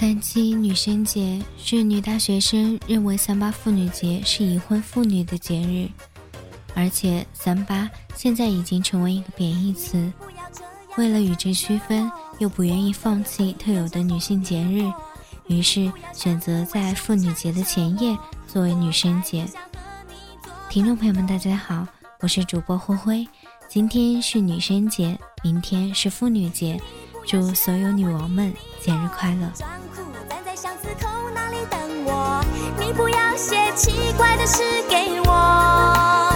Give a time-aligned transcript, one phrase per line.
[0.00, 5.86] 三七女生节是女大学生认为三八妇女节是已婚妇女的节日，
[6.74, 10.10] 而且三八现在已经成为一个贬义词。
[10.96, 14.90] 为了与之区分，又不愿意放弃特有的女性节日，
[15.48, 18.16] 于是选择在妇女节的前夜
[18.48, 19.46] 作为女生节。
[20.70, 21.86] 听众朋友们，大家好，
[22.20, 23.28] 我是主播灰灰，
[23.68, 26.80] 今天是女生节，明天是妇女节，
[27.26, 29.52] 祝所有女王们节日快乐。
[31.00, 32.44] 口那里等我
[32.78, 36.29] 你不要写奇怪的诗给我，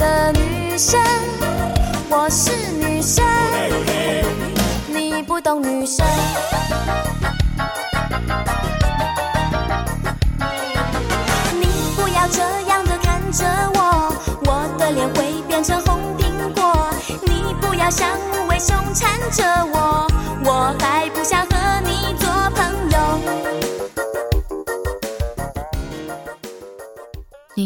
[0.00, 0.98] 的女生，
[2.08, 3.22] 我是女生，
[4.88, 6.06] 你不懂女生。
[11.60, 13.44] 你不要这样的看着
[13.74, 14.10] 我，
[14.46, 16.88] 我的脸会变成红苹果。
[17.26, 18.08] 你不要像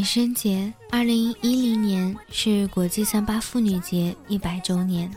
[0.04, 5.10] 生节，二零一零年是国际三八妇女节一百周年。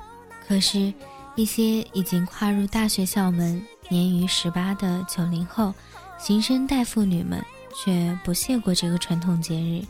[0.48, 0.94] 可是，
[1.36, 5.74] 一些已经跨入大学校门、年逾十八的九零后
[6.18, 7.44] 新生代妇女们
[7.75, 9.84] 却不屑过这个传统节日。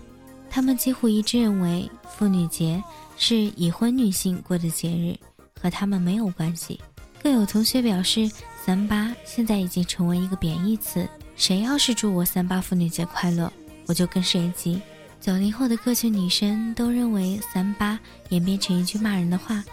[0.49, 2.83] 他们几乎一致认为，妇女节
[3.17, 5.15] 是已婚女性过的节日，
[5.61, 6.79] 和他们没有关系。
[7.21, 8.29] 更有同学表示，
[8.65, 13.51] 三八现在已经成为一个贬义词，谁要是祝我三八妇女节快乐？
[13.87, 14.81] 我就跟谁急。
[15.19, 17.97] 九零后的各群女生都认为“三八”
[18.29, 19.63] 演变成一句骂人的话。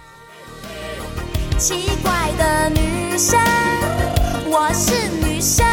[1.59, 3.39] 奇怪的女生，
[4.47, 5.65] 我是女生，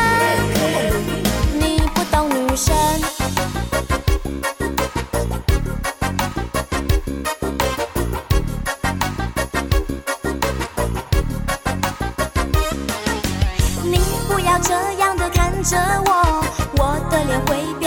[1.60, 2.76] 你不懂女生。
[13.84, 13.98] 你
[14.28, 16.21] 不要这样的看着我，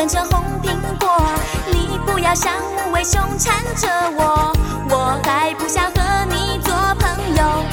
[0.05, 1.09] 变成红苹果。
[1.73, 3.89] 你不要像无尾熊缠着
[4.19, 4.53] 我，
[4.91, 7.65] 我还不想和你做朋友。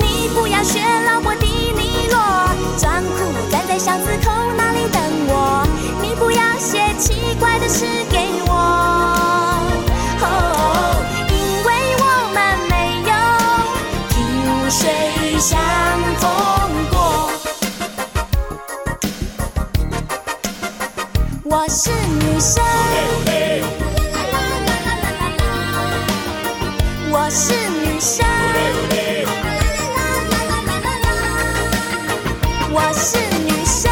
[0.00, 2.18] 你不要学老伯迪尼洛，
[2.78, 3.43] 装酷
[27.26, 28.22] 我是女生，
[32.70, 33.90] 我是女生，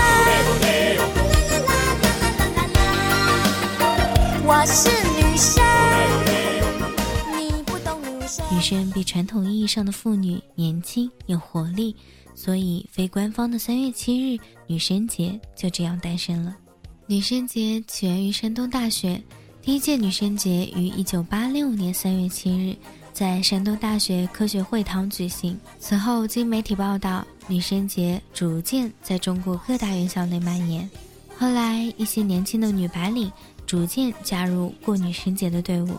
[4.44, 5.64] 我是女生，
[7.38, 8.44] 你不懂女生。
[8.54, 11.96] 女生比传统意义上的妇女年轻有活力，
[12.34, 16.54] 所以非官方的三月七日女生节就这样诞生了。
[17.06, 19.18] 女生节起源于山东大学，
[19.62, 22.76] 第一届女生节于一九八六年三月七日
[23.12, 25.58] 在山东大学科学会堂举行。
[25.78, 30.88] 此后，经媒体报道，女生节逐渐在中国各大院校内蔓延。
[31.38, 33.30] 后来，一些年轻的女白领
[33.66, 35.96] 逐渐加入过女生节的队伍。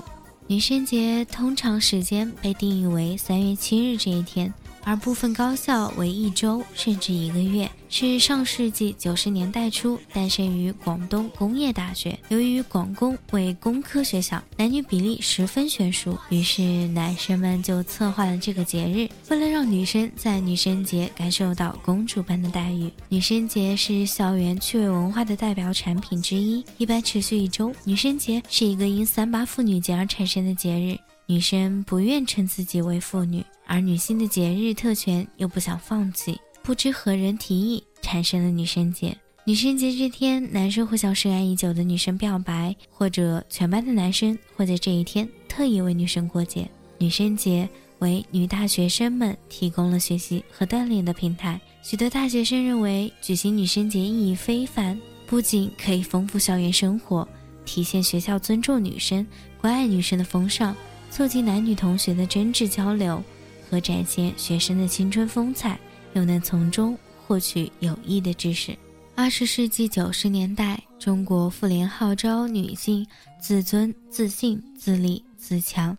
[0.48, 4.54] 女生节通常时间被定义为三月七日这一天。
[4.86, 12.18] 而部分高校为一周甚至一个月，是上世纪九十年代初诞生于广东工业大学。
[12.30, 22.92] 由于广工为工科学校，男女比例十分悬殊，于是男生们就策划了这个节日，为了让女生在女生节感受到公主般的待遇。
[23.10, 27.74] 女生节是校园趣味文化的代表产品之一，一般持续一周。
[27.84, 30.98] 女生节是一个因三八妇女节而产生的节日。
[31.34, 39.18] 女生不愿称自己为妇女，而女性的节日特权又不想放弃，不知何人提议产生了女生节。
[39.44, 46.70] 女生节这天，男生会向深爱已久的女生表白，或者全班的男生会在这一天特意为女生过节。
[47.00, 51.60] 女生节为女大学生们提供了学习和锻炼的平台。
[51.82, 57.28] 许多大学生认为，举行女生节意义非凡，不仅可以丰富校园生活，
[57.66, 59.26] 体现学校尊重女生、
[59.60, 60.76] 关爱女生的风尚。
[61.14, 63.24] 促进男女同学的真挚交流
[63.70, 65.80] 和展现学生的青春风采，
[66.14, 68.76] 又能从中获取有益的知识。
[69.14, 73.06] 二十世纪九十年代，中国妇联号召女性
[73.40, 75.96] 自尊、自信、自立、自强。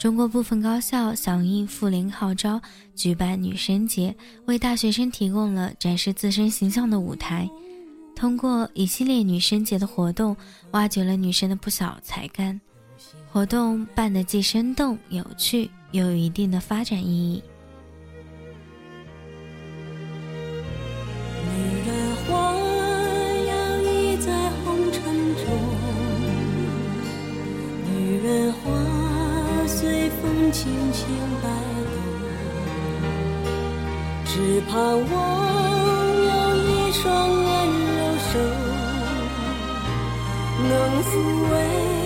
[0.00, 2.58] 中国部分高校响应妇联号召，
[2.94, 4.16] 举办女生节，
[4.46, 7.46] 为大学生提供了展示自身形象的舞台。
[8.14, 10.34] 通过一系列女生节的活动，
[10.70, 12.58] 挖掘了女生的不少才干。
[13.36, 17.42] 活动办得既生动有趣，又有一定的发展意义。
[21.44, 21.52] 女
[21.86, 22.54] 人花
[23.44, 24.32] 摇曳在
[24.64, 25.04] 红尘
[25.36, 25.44] 中，
[27.84, 28.72] 女人花
[29.66, 31.06] 随风轻轻
[31.42, 31.50] 摆
[33.44, 33.52] 动，
[34.24, 35.12] 只盼望
[36.24, 37.44] 有一双温
[37.98, 38.00] 柔
[38.32, 38.38] 手，
[40.70, 40.72] 能
[41.02, 41.12] 抚
[41.52, 42.05] 慰。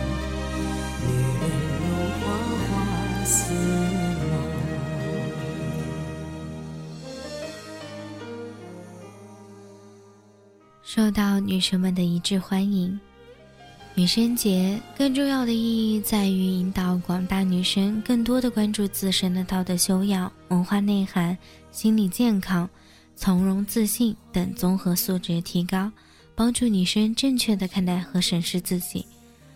[10.93, 12.99] 受到女生们的一致欢迎，
[13.95, 21.37] 女生节更重要的意义在于引导广大女生更多的关注自身的道德修养、文化内涵、
[21.71, 22.69] 心理健康、
[23.15, 25.89] 从容自信等综合素质提高，
[26.35, 29.05] 帮助女生正确的看待和审视自己，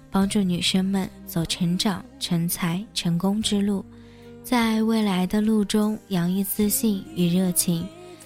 [0.09, 3.83] 帮助女生们走成长、成才、成功之路，
[4.41, 7.85] 在未来的路中洋溢自信与热情。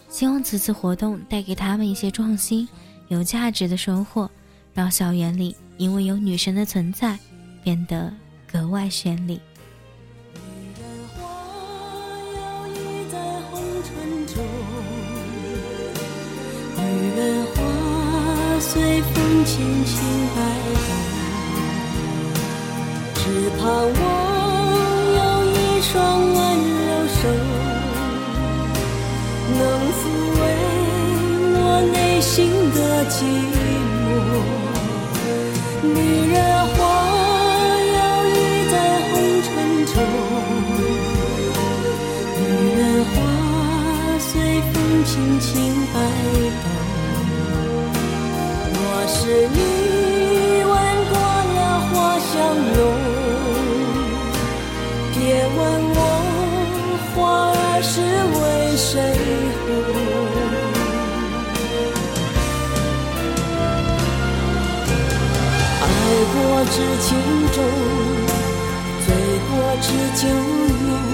[0.10, 2.68] 希望此次活动带给他们一些创新。
[3.10, 4.30] 有价值的收获，
[4.72, 7.18] 让校园里因为有女神的存在，
[7.64, 8.14] 变得
[8.52, 9.42] 格外绚丽。
[10.36, 10.40] 女
[10.80, 10.86] 人
[11.16, 11.24] 花
[12.36, 12.78] 摇曳
[13.12, 13.18] 在
[13.50, 13.92] 红尘
[14.28, 14.36] 中，
[16.78, 16.82] 女
[17.18, 17.58] 人花
[18.60, 19.96] 随风轻轻
[20.36, 20.38] 摆
[20.76, 20.86] 动，
[23.16, 24.00] 只盼望
[25.16, 25.20] 有
[25.52, 25.94] 一双
[26.32, 26.38] 温
[26.86, 27.22] 柔手，
[29.58, 29.60] 能
[29.90, 30.00] 抚
[30.42, 30.59] 慰。
[32.19, 33.23] 内心的寂
[34.04, 34.11] 寞，
[35.83, 35.95] 女
[36.33, 36.35] 人
[36.68, 36.78] 花
[37.95, 38.38] 摇曳
[38.69, 38.76] 在
[39.07, 39.09] 红
[39.42, 39.47] 尘
[39.85, 39.95] 中，
[42.35, 42.42] 女
[42.78, 43.16] 人花
[44.19, 44.28] 随
[44.73, 45.47] 风轻轻
[45.94, 45.95] 摆
[46.59, 46.68] 动。
[48.73, 49.89] 若是你。
[66.59, 67.07] 醉过知情
[67.54, 67.63] 重，
[69.06, 69.07] 醉
[69.47, 69.51] 过
[69.81, 69.87] 知
[70.21, 71.08] 酒浓。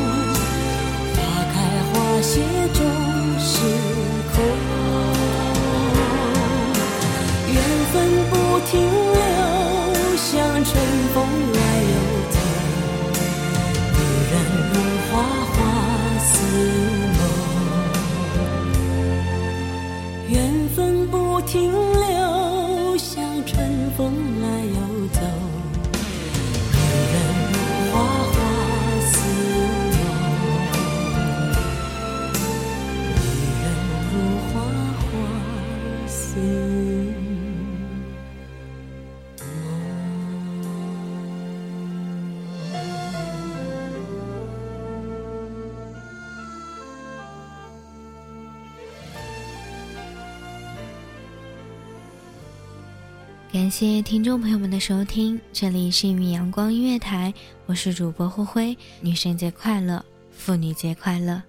[53.55, 57.33] 感谢听众朋友们的收听，这里是一米阳光音乐台，
[57.67, 61.41] 我是主播灰灰，女神节快乐，妇女节快乐。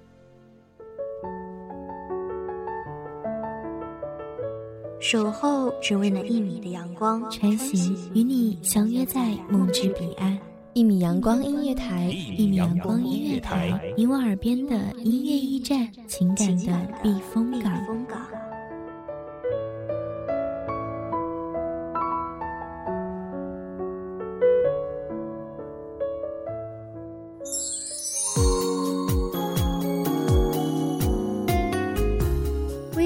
[5.01, 10.39] 守候只为那一米的阳光，穿行与你相约在梦之彼岸。
[10.75, 17.77] 一米阳光音乐台，一米阳光音乐台，你我耳边的音乐驿站，情感的避风港。